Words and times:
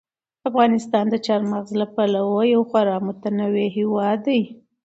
افغانستان 0.49 1.05
د 1.09 1.15
چار 1.25 1.41
مغز 1.51 1.71
له 1.81 1.87
پلوه 1.95 2.41
یو 2.53 2.61
خورا 2.69 2.97
متنوع 3.07 3.65
هېواد 3.77 4.17
دی. 4.27 4.41